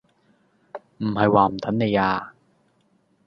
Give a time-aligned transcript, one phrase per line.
[0.97, 2.33] 唔係話唔等你啊